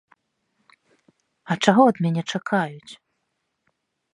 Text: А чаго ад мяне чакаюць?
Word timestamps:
А 1.53 1.57
чаго 1.65 1.81
ад 1.91 1.97
мяне 2.07 2.23
чакаюць? 2.35 2.91